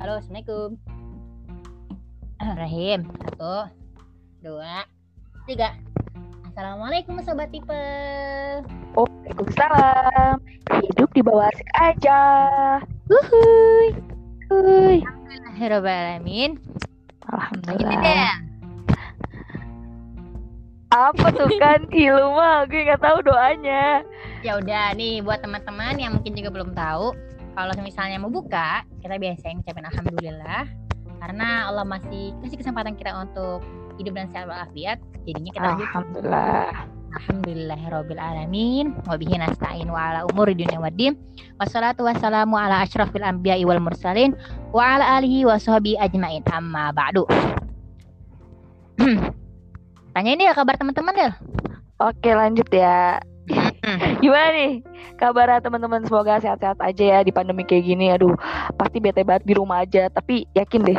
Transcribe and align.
Halo, 0.00 0.16
Assalamualaikum. 0.16 0.80
Rahim. 2.64 3.04
Satu, 3.20 3.68
dua, 4.40 4.88
tiga. 5.44 5.76
Assalamualaikum 6.48 7.20
Sobat 7.20 7.52
Tipe. 7.52 7.84
Waalaikumsalam. 8.96 10.40
Hidup 10.72 11.10
di 11.12 11.20
bawah 11.20 11.52
asik 11.52 11.68
aja. 11.76 12.20
Wuhui. 13.12 13.92
Wuhui. 14.48 15.04
Alhamdulillahirrahmanirrahim. 15.04 16.50
Alhamdulillah. 17.28 18.32
Apa 20.96 21.26
tuh 21.28 21.52
kan? 21.60 21.84
Ilu 21.92 22.40
mah 22.40 22.64
gue 22.72 22.88
nggak 22.88 23.04
tahu 23.04 23.20
doanya. 23.20 24.00
Ya 24.40 24.56
udah 24.56 24.96
nih 24.96 25.20
buat 25.20 25.44
teman-teman 25.44 26.00
yang 26.00 26.16
mungkin 26.16 26.32
juga 26.32 26.48
belum 26.48 26.72
tahu, 26.72 27.12
kalau 27.54 27.72
misalnya 27.82 28.16
mau 28.22 28.30
buka, 28.30 28.86
kita 29.02 29.18
biasain 29.18 29.60
ucapin 29.60 29.86
alhamdulillah 29.86 30.64
karena 31.20 31.68
Allah 31.68 31.84
masih 31.84 32.32
kasih 32.40 32.56
kesempatan 32.56 32.96
kita 32.96 33.12
untuk 33.12 33.60
hidup 34.00 34.16
dan 34.16 34.32
sehat 34.32 34.48
walafiat. 34.48 34.98
Jadinya 35.28 35.52
kita 35.52 35.66
lanjut 35.76 35.86
Alhamdulillah. 35.92 36.72
Alhamdulillahirabbil 37.10 38.22
alamin 38.22 38.94
wa 39.04 39.18
bihi 39.18 39.34
nasta'in 39.36 39.90
wa 39.90 39.98
ala 39.98 40.20
umuri 40.30 40.56
dunya 40.56 40.80
waddin. 40.80 41.18
Wassalatu 41.60 42.06
wassalamu 42.06 42.56
ala 42.56 42.86
asyrafil 42.86 43.26
anbiya'i 43.26 43.66
wal 43.68 43.82
mursalin 43.82 44.32
wa 44.72 44.96
ala 44.96 45.20
alihi 45.20 45.44
wa 45.44 45.60
sahbihi 45.60 46.00
ajmain. 46.00 46.40
Amma 46.48 46.94
ba'du. 46.94 47.28
Tanyain 50.14 50.38
deh 50.40 50.48
kabar 50.56 50.78
teman-teman 50.80 51.12
Del. 51.12 51.32
Oke 52.00 52.30
lanjut 52.32 52.66
ya. 52.72 53.20
Hmm. 53.90 54.14
Gimana 54.24 54.48
nih 54.52 54.72
kabar 55.16 55.58
teman-teman? 55.58 56.06
Semoga 56.06 56.38
sehat-sehat 56.38 56.78
aja 56.78 57.04
ya 57.04 57.18
di 57.20 57.30
pandemi 57.30 57.66
kayak 57.66 57.84
gini. 57.84 58.14
Aduh, 58.14 58.38
pasti 58.74 59.02
bete 59.02 59.26
banget 59.26 59.42
di 59.42 59.54
rumah 59.54 59.82
aja. 59.82 60.06
Tapi 60.08 60.46
yakin 60.54 60.86
deh. 60.86 60.98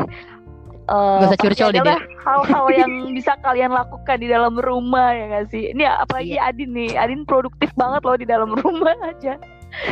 eh, 0.82 1.20
Gak 1.24 1.32
usah 1.32 1.40
curcol 1.40 1.70
deh, 1.72 2.00
hal-hal 2.20 2.66
yang 2.76 2.92
bisa 3.16 3.32
kalian 3.40 3.72
lakukan 3.72 4.20
di 4.20 4.28
dalam 4.28 4.60
rumah 4.60 5.16
ya 5.16 5.26
gak 5.32 5.48
sih? 5.48 5.72
Ini 5.72 5.88
apalagi 5.88 6.36
Iya. 6.36 6.52
Adin 6.52 6.76
nih, 6.76 6.92
Adin 7.00 7.24
produktif 7.24 7.72
banget 7.74 8.04
loh 8.04 8.18
di 8.20 8.28
dalam 8.28 8.52
rumah 8.60 8.92
aja. 9.08 9.40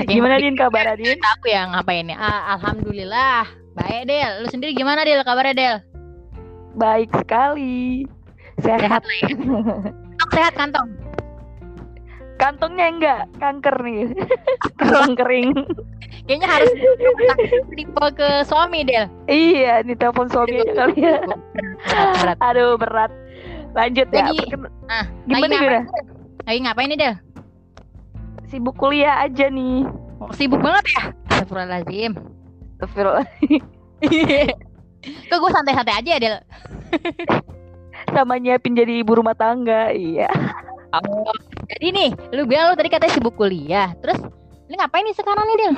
Gimana 0.04 0.44
Din 0.44 0.60
kabar 0.60 0.92
Adin? 0.92 1.16
Aku 1.40 1.48
yang 1.48 1.72
ngapain 1.72 2.04
ya? 2.04 2.20
Ah, 2.20 2.60
Alhamdulillah. 2.60 3.48
Baik 3.80 4.12
Del. 4.12 4.44
Lu 4.44 4.48
sendiri 4.52 4.76
gimana 4.76 5.08
Del 5.08 5.24
kabarnya 5.24 5.56
Del? 5.56 5.76
Baik 6.76 7.16
sekali. 7.16 8.04
Sehat. 8.60 8.84
Sehat 8.84 9.04
ya. 9.08 9.30
Sehat 10.36 10.54
kantong. 10.60 10.90
Kantongnya 12.40 12.88
enggak 12.88 13.20
kanker 13.36 13.76
nih. 13.84 14.16
Kantong 14.80 15.14
kering. 15.14 15.52
Kayaknya 16.24 16.48
harus 16.48 16.72
tipe 17.70 18.06
ke 18.16 18.30
suami 18.46 18.82
Del. 18.82 19.06
iya, 19.26 19.82
nih 19.82 19.94
telepon 19.94 20.30
suami 20.30 20.56
aja 20.58 20.74
kali 20.78 20.98
ya. 21.00 21.20
Berat, 21.20 21.42
berat. 22.16 22.38
Aduh, 22.48 22.78
berat. 22.78 23.12
Lanjut 23.74 24.08
ya. 24.10 24.24
Jadi, 24.24 24.38
Perken- 24.48 24.72
Ah, 24.88 25.06
Gimana 25.26 25.46
lagi 25.46 25.54
ngapain? 25.54 25.86
Lagi 26.42 26.60
ngapain 26.64 26.88
nih 26.88 26.98
Del? 26.98 27.16
Sibuk 28.48 28.76
kuliah 28.76 29.22
aja 29.22 29.46
nih. 29.46 29.86
Oh, 30.18 30.32
sibuk 30.32 30.58
banget 30.58 30.86
ya? 30.90 31.04
Astagfirullahaladzim. 31.30 32.12
Astagfirullah. 32.78 33.28
Kok 35.28 35.38
gue 35.38 35.52
santai-santai 35.52 35.96
aja 35.96 36.10
ya 36.10 36.20
Del? 36.20 36.36
Sama 38.16 38.38
nyiapin 38.38 38.74
jadi 38.74 39.02
ibu 39.02 39.14
rumah 39.14 39.34
tangga. 39.34 39.92
Iya. 39.92 40.30
Oh, 40.90 41.30
jadi 41.70 41.88
nih, 41.94 42.10
lu 42.34 42.50
bilang 42.50 42.74
lu 42.74 42.76
tadi 42.76 42.90
katanya 42.90 43.14
sibuk 43.14 43.38
kuliah. 43.38 43.94
Terus, 44.02 44.18
lu 44.66 44.74
ngapain 44.74 45.06
nih 45.06 45.14
sekarang 45.14 45.46
nih 45.46 45.58
Del? 45.58 45.74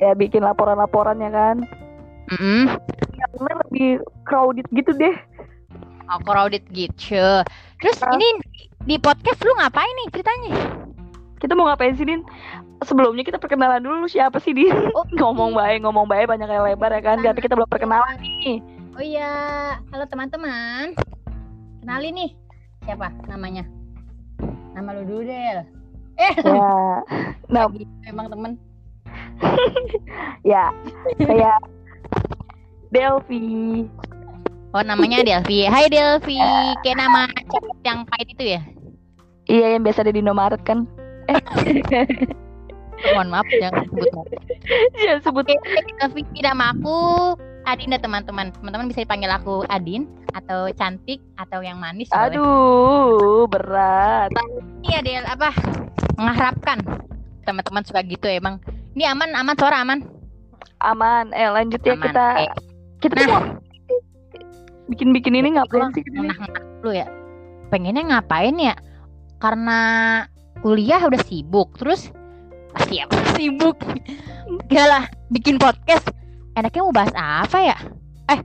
Ya 0.00 0.10
bikin 0.14 0.46
laporan-laporan 0.46 1.18
ya 1.18 1.30
kan. 1.34 1.56
Mm 2.30 2.78
Karena 3.20 3.52
lebih 3.66 4.00
crowded 4.22 4.66
gitu 4.70 4.94
deh. 4.94 5.12
Oh, 6.10 6.18
crowded 6.22 6.62
gitu. 6.70 7.42
Terus 7.82 7.98
Ah. 8.02 8.14
ini 8.14 8.28
di 8.86 8.96
podcast 8.98 9.42
lu 9.42 9.52
ngapain 9.58 9.90
nih 10.04 10.08
ceritanya? 10.14 10.54
Kita 11.42 11.52
mau 11.58 11.66
ngapain 11.66 11.94
sih, 11.98 12.06
Din? 12.06 12.22
Sebelumnya 12.80 13.26
kita 13.26 13.36
perkenalan 13.36 13.84
dulu 13.84 14.08
siapa 14.08 14.38
sih, 14.38 14.54
Din? 14.54 14.72
Oh. 14.94 15.04
ngomong 15.20 15.54
baik, 15.58 15.82
ngomong 15.82 16.06
baik 16.06 16.30
banyak 16.30 16.48
yang 16.48 16.64
lebar 16.64 16.90
ya 16.94 17.02
kan. 17.02 17.18
Tapi 17.18 17.40
kita 17.42 17.58
belum 17.58 17.70
perkenalan 17.70 18.18
nih. 18.22 18.62
Oh 18.94 19.02
iya, 19.04 19.30
halo 19.94 20.04
teman-teman. 20.10 20.98
Kenalin 21.80 22.14
nih, 22.14 22.30
siapa 22.84 23.10
namanya? 23.30 23.79
Nama 24.74 24.90
lu 24.94 25.02
dulu 25.06 25.22
Del. 25.26 25.58
Eh, 26.20 26.34
Ya. 26.44 26.70
Nah, 27.50 27.66
emang 28.06 28.30
temen. 28.30 28.54
ya. 30.46 30.70
Saya 31.18 31.58
Delvi. 32.94 33.86
Oh 34.70 34.82
namanya 34.86 35.26
Delvi. 35.26 35.66
Hai 35.66 35.90
Delvi, 35.90 36.38
kayak 36.86 36.98
nama 37.02 37.26
cewek 37.50 37.78
yang 37.82 38.06
pahit 38.06 38.28
itu 38.30 38.44
ya? 38.54 38.62
Iya, 39.50 39.66
yang 39.74 39.82
biasa 39.82 40.06
ada 40.06 40.14
di 40.14 40.22
Indomaret 40.22 40.62
kan. 40.62 40.86
Mohon 43.16 43.28
maaf 43.34 43.48
jangan 43.50 43.82
sebut 43.90 44.06
merek. 44.14 44.42
Jangan 44.94 45.20
sebut 45.26 45.44
Oke, 45.50 45.58
Delvi 45.58 46.22
nama 46.38 46.70
aku 46.70 46.98
Adinda 47.66 47.98
teman-teman. 47.98 48.54
Teman-teman 48.54 48.86
bisa 48.86 49.02
dipanggil 49.02 49.30
aku 49.34 49.66
Adin 49.66 50.06
atau 50.38 50.70
cantik 50.78 51.18
atau 51.34 51.66
yang 51.66 51.82
manis. 51.82 52.06
Aduh. 52.14 53.49
Del, 55.00 55.24
apa? 55.24 55.50
Mengharapkan 56.14 56.78
teman-teman 57.42 57.82
suka 57.82 58.04
gitu 58.04 58.28
emang. 58.28 58.60
Ini 58.92 59.10
aman, 59.10 59.32
aman 59.32 59.56
suara 59.56 59.80
aman. 59.80 60.04
Aman. 60.80 61.32
Eh, 61.32 61.48
lanjut 61.48 61.80
ya 61.80 61.96
Aman. 61.96 62.04
kita. 62.08 62.26
Oke. 62.28 62.46
Kita 63.00 63.14
Nah. 63.24 63.42
bikin-bikin 64.86 65.34
ini 65.34 65.56
ngapain 65.56 65.88
sih? 65.94 66.04
Nah, 66.12 66.36
dulu 66.82 66.92
ya. 66.92 67.06
Pengennya 67.70 68.02
ngapain 68.10 68.56
ya? 68.58 68.74
Karena 69.40 69.78
kuliah 70.60 71.00
udah 71.00 71.20
sibuk, 71.24 71.78
terus 71.80 72.12
pasti 72.74 73.00
apa 73.00 73.16
sibuk. 73.40 73.80
Gak 74.68 74.86
lah, 74.86 75.04
bikin 75.30 75.56
podcast. 75.56 76.10
Enaknya 76.58 76.82
mau 76.82 76.92
bahas 76.92 77.14
apa 77.16 77.58
ya? 77.62 77.76
Eh, 78.28 78.40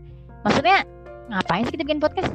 maksudnya 0.45 0.85
ngapain 1.27 1.65
sih 1.67 1.73
kita 1.75 1.83
bikin 1.83 1.99
podcast? 1.99 2.31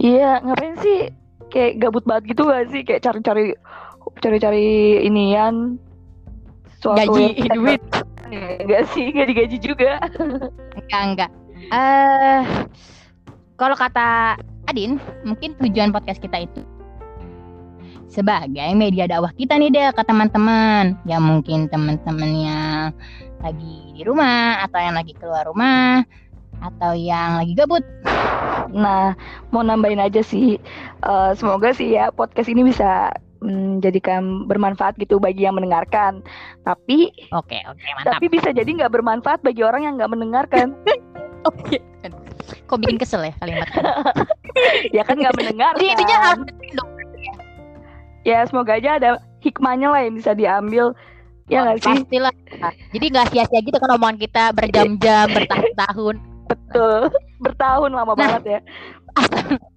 Iya, 0.00 0.42
ngapain 0.42 0.74
sih? 0.82 1.12
Kayak 1.48 1.72
gabut 1.80 2.04
banget 2.04 2.36
gitu 2.36 2.42
gak 2.44 2.68
sih? 2.70 2.82
Kayak 2.84 3.02
cari-cari 3.08 3.46
cari-cari 4.20 4.66
inian 5.04 5.76
suatu 6.80 7.12
Gaji, 7.16 7.24
yang- 7.44 7.56
duit. 7.56 7.82
Enggak 8.28 8.84
sih, 8.92 9.08
enggak 9.12 9.28
digaji 9.32 9.56
juga. 9.58 9.90
Enggak, 10.76 11.02
enggak. 11.08 11.30
Eh, 11.72 12.40
kalau 13.56 13.76
kata 13.76 14.36
Adin, 14.68 15.00
mungkin 15.24 15.56
tujuan 15.56 15.90
podcast 15.90 16.20
kita 16.20 16.44
itu 16.44 16.60
sebagai 18.08 18.72
media 18.72 19.04
dakwah 19.04 19.32
kita 19.36 19.56
nih 19.56 19.68
deh 19.72 19.88
ke 19.92 20.02
teman-teman. 20.04 20.96
Ya 21.04 21.20
mungkin 21.20 21.68
teman-teman 21.68 22.30
yang 22.32 22.88
lagi 23.40 23.76
di 23.96 24.02
rumah 24.04 24.64
atau 24.64 24.80
yang 24.80 24.96
lagi 24.96 25.12
keluar 25.16 25.44
rumah 25.46 26.02
atau 26.60 26.92
yang 26.92 27.38
lagi 27.38 27.52
gabut. 27.54 27.84
Nah, 28.68 29.14
mau 29.50 29.62
nambahin 29.62 29.98
aja 29.98 30.20
sih. 30.20 30.58
eh, 31.00 31.30
semoga 31.34 31.72
sih 31.72 31.94
ya 31.94 32.10
podcast 32.10 32.48
ini 32.48 32.66
bisa 32.66 33.14
menjadikan 33.38 34.50
bermanfaat 34.50 34.98
gitu 34.98 35.16
bagi 35.16 35.46
yang 35.46 35.54
mendengarkan. 35.54 36.20
Tapi 36.66 37.14
Oke, 37.30 37.62
oke, 37.64 37.86
mantap. 37.94 38.18
tapi 38.18 38.26
bisa 38.28 38.50
jadi 38.50 38.66
nggak 38.66 38.90
bermanfaat 38.92 39.40
bagi 39.46 39.62
orang 39.62 39.86
yang 39.86 39.94
nggak 39.94 40.10
mendengarkan. 40.10 40.74
Oke. 41.48 41.78
Kok 42.66 42.80
bikin 42.80 42.96
kesel 42.98 43.28
ya 43.28 43.32
kalimat 43.38 43.68
ya 44.96 45.02
kan 45.04 45.16
nggak 45.16 45.36
mendengarkan. 45.36 45.78
Jadi 45.78 45.88
intinya. 45.94 46.18
Ya 48.26 48.44
semoga 48.44 48.76
aja 48.76 48.98
ada 48.98 49.10
hikmahnya 49.40 49.88
lah 49.88 50.00
yang 50.04 50.18
bisa 50.18 50.34
diambil. 50.34 50.92
Ya 51.48 51.64
nggak 51.64 51.80
sih? 51.80 51.94
Pastilah. 52.04 52.34
Jadi 52.92 53.06
nggak 53.08 53.26
sia-sia 53.32 53.60
gitu 53.62 53.78
kan 53.78 53.90
omongan 53.94 54.18
kita 54.20 54.52
berjam-jam, 54.52 55.26
bertahun-tahun. 55.32 56.16
Betul. 56.48 57.12
Bertahun 57.44 57.92
lama 57.92 58.12
Nah. 58.12 58.16
banget 58.16 58.42
ya. 58.48 58.60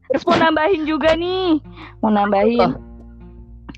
Terus 0.08 0.24
mau 0.26 0.36
nambahin 0.36 0.84
juga 0.84 1.14
nih. 1.14 1.60
Mau 2.00 2.10
nambahin. 2.10 2.76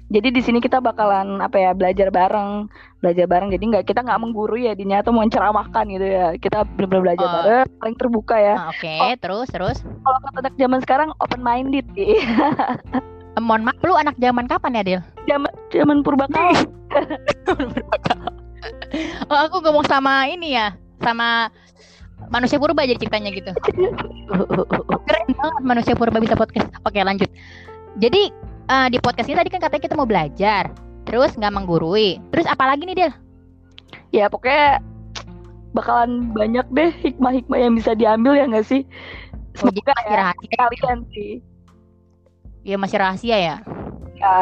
Jadi 0.08 0.30
di 0.30 0.42
sini 0.46 0.62
kita 0.62 0.78
bakalan 0.78 1.42
apa 1.42 1.58
ya 1.58 1.72
belajar 1.74 2.14
bareng, 2.14 2.70
belajar 3.02 3.26
bareng. 3.26 3.50
Jadi 3.50 3.64
nggak 3.66 3.86
kita 3.88 4.06
nggak 4.06 4.22
menggurui 4.22 4.70
ya 4.70 4.78
dinya 4.78 5.02
atau 5.02 5.10
menceramahkan 5.10 5.90
gitu 5.90 6.06
ya. 6.06 6.38
Kita 6.38 6.70
benar-benar 6.70 7.02
belajar 7.02 7.26
Oh. 7.26 7.34
bareng, 7.34 7.68
paling 7.82 7.96
terbuka 7.98 8.36
ya. 8.38 8.56
Nah, 8.56 8.70
Oke, 8.70 8.94
terus 9.18 9.48
terus. 9.50 9.78
Kalau 9.82 10.18
anak 10.38 10.54
zaman 10.54 10.80
sekarang 10.82 11.10
open 11.18 11.42
minded 11.42 11.86
sih. 11.94 12.22
Eh, 13.34 13.42
mohon 13.42 13.66
maaf, 13.66 13.82
lu 13.82 13.98
anak 13.98 14.14
zaman 14.22 14.46
kapan 14.46 14.78
ya, 14.78 14.84
Del? 14.86 15.02
Zaman 15.26 15.50
zaman 15.74 15.98
purbakala. 16.06 16.54
Oh, 19.26 19.40
aku 19.50 19.58
ngomong 19.66 19.90
sama 19.90 20.30
ini 20.30 20.54
ya, 20.54 20.78
sama 21.02 21.50
manusia 22.30 22.62
purba 22.62 22.86
jadi 22.86 23.00
ceritanya 23.00 23.32
gitu. 23.34 23.52
Keren 25.08 25.28
banget 25.34 25.64
manusia 25.64 25.94
purba 25.98 26.22
bisa 26.22 26.38
podcast. 26.38 26.70
Oke, 26.86 27.02
lanjut. 27.02 27.28
Jadi 27.98 28.32
eh, 28.70 28.88
di 28.92 28.98
podcast 29.02 29.28
ini 29.28 29.38
tadi 29.40 29.50
kan 29.52 29.62
katanya 29.64 29.84
kita 29.84 29.96
mau 29.98 30.08
belajar, 30.08 30.72
terus 31.04 31.36
nggak 31.36 31.54
menggurui. 31.54 32.22
Terus 32.32 32.46
apa 32.48 32.70
lagi 32.70 32.86
nih, 32.86 32.96
Del? 32.96 33.14
ya 34.14 34.30
pokoknya 34.30 34.78
bakalan 35.74 36.30
banyak 36.38 36.70
deh 36.70 36.94
hikmah-hikmah 37.02 37.58
yang 37.58 37.74
bisa 37.74 37.98
diambil 37.98 38.38
ya 38.38 38.46
nggak 38.46 38.66
sih? 38.66 38.86
Oh, 39.58 39.70
Semoga 39.70 39.94
masih 39.94 40.10
ya 40.10 40.18
rahasia. 40.22 40.56
kalian 40.58 41.00
sih. 41.10 41.32
Ya 42.64 42.76
masih 42.78 42.98
rahasia 43.02 43.38
ya. 43.38 43.56
Ya, 44.16 44.38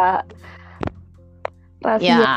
rahasia. 1.81 2.15
Ya. 2.19 2.35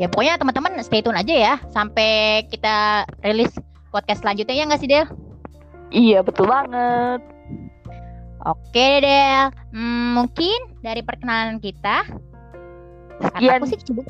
Ya 0.00 0.08
pokoknya 0.08 0.40
teman-teman 0.40 0.80
stay 0.80 1.04
tune 1.04 1.12
aja 1.12 1.28
ya 1.28 1.54
sampai 1.68 2.40
kita 2.48 3.04
rilis 3.20 3.52
podcast 3.92 4.24
selanjutnya 4.24 4.56
ya 4.56 4.64
nggak 4.64 4.80
sih 4.80 4.88
Del? 4.88 5.04
Iya 5.92 6.24
betul 6.24 6.48
banget. 6.48 7.20
Oke 8.48 9.04
Del. 9.04 9.52
Hmm, 9.76 10.16
mungkin 10.16 10.56
dari 10.80 11.04
perkenalan 11.04 11.60
kita. 11.60 12.08
Sekian. 13.20 13.60
Sih 13.68 13.76
cukup. 13.84 14.08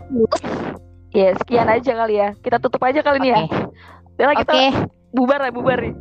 Ya 1.11 1.35
sekian 1.35 1.67
aja 1.67 1.91
kali 1.99 2.23
ya. 2.23 2.39
Kita 2.39 2.63
tutup 2.63 2.79
aja 2.87 3.03
kali 3.03 3.19
ini 3.19 3.35
ya. 3.35 3.39
Oke. 3.43 4.47
Kita 4.47 4.53
Oke. 4.55 4.67
bubar 5.11 5.43
ya 5.43 5.51
bubar 5.51 5.79
nih. 5.83 5.95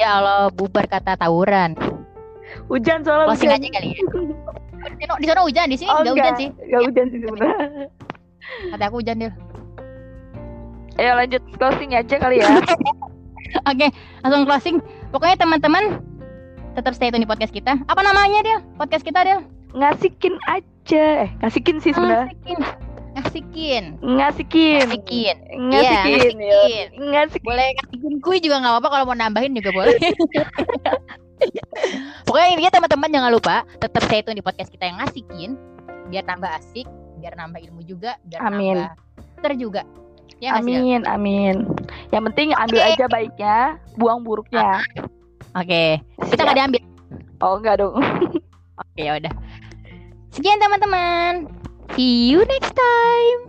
Ya 0.00 0.08
Allah 0.16 0.48
bubar 0.48 0.88
kata 0.88 1.20
tawuran. 1.20 1.76
Hujan 2.72 3.04
soalnya 3.04 3.28
Closing 3.28 3.52
hujan. 3.52 3.60
aja 3.60 3.68
kali 3.76 3.88
ya. 3.92 4.00
Di 5.20 5.26
sana- 5.28 5.44
hujan, 5.44 5.66
di 5.68 5.76
sini 5.76 5.88
Oh, 5.92 6.00
nggak 6.00 6.14
hujan 6.16 6.32
sih. 6.40 6.48
Gak 6.64 6.80
hujan 6.88 7.06
sih 7.12 7.18
sebenarnya. 7.20 7.86
Kata 8.74 8.90
aku 8.90 9.02
hujan 9.02 9.22
Del. 9.22 9.32
Ayo 11.00 11.16
lanjut 11.16 11.42
closing 11.56 11.96
aja 11.96 12.20
kali 12.20 12.44
ya. 12.44 12.48
Oke, 13.70 13.88
langsung 14.24 14.44
closing. 14.44 14.76
Pokoknya 15.12 15.36
teman-teman 15.40 16.00
tetap 16.72 16.96
stay 16.96 17.12
tune 17.12 17.24
di 17.24 17.28
podcast 17.28 17.52
kita. 17.52 17.76
Apa 17.88 18.00
namanya 18.00 18.40
Del? 18.44 18.60
Podcast 18.76 19.04
kita 19.04 19.24
Del? 19.24 19.40
Ngasikin 19.72 20.36
aja. 20.48 21.28
Eh, 21.28 21.30
ngasikin 21.40 21.80
sih 21.80 21.92
sebenarnya. 21.96 22.32
Ngasikin. 22.32 22.58
Ngasikin. 23.12 23.84
Ngasikin. 24.00 24.80
Ngasikin. 24.80 25.36
Ngasikin. 25.68 26.36
Iya, 26.40 26.48
ya. 26.48 26.84
Ngasikin. 26.96 27.44
Boleh 27.44 27.68
ngasikin 27.76 28.14
kui 28.24 28.40
juga 28.40 28.60
nggak 28.60 28.72
apa-apa 28.76 28.88
kalau 28.88 29.04
mau 29.12 29.16
nambahin 29.16 29.56
juga 29.56 29.70
boleh. 29.72 29.96
Pokoknya 32.26 32.48
intinya 32.54 32.72
teman-teman 32.72 33.10
jangan 33.10 33.30
lupa 33.34 33.56
tetap 33.82 34.02
stay 34.06 34.22
tune 34.22 34.38
di 34.38 34.44
podcast 34.44 34.70
kita 34.70 34.88
yang 34.88 35.02
ngasikin 35.02 35.58
biar 36.08 36.24
tambah 36.28 36.48
asik, 36.60 36.86
biar 37.22 37.38
nambah 37.38 37.62
ilmu 37.62 37.86
juga, 37.86 38.18
biar 38.26 38.40
Amin. 38.42 38.82
nambah 38.82 38.98
ter 39.38 39.52
juga. 39.54 39.82
Ya 40.42 40.58
sih? 40.58 40.74
Amin, 40.74 41.06
amin. 41.06 41.70
Yang 42.10 42.22
penting 42.34 42.48
ambil 42.58 42.82
Oke. 42.82 42.90
aja 42.98 43.04
baiknya, 43.06 43.56
buang 43.94 44.26
buruknya. 44.26 44.82
Oke, 45.54 46.02
kita 46.02 46.40
nggak 46.42 46.58
diambil. 46.58 46.82
Oh 47.38 47.54
enggak 47.62 47.78
dong. 47.78 48.02
Oke, 48.82 49.00
ya 49.06 49.22
udah. 49.22 49.34
Sekian 50.34 50.58
teman-teman. 50.58 51.46
See 51.94 52.34
you 52.34 52.42
next 52.48 52.74
time. 52.74 53.40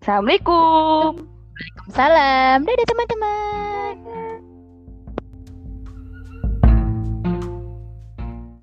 Assalamualaikum. 0.00 1.20
Waalaikumsalam. 1.26 2.64
Dadah 2.64 2.86
teman-teman. 2.86 4.07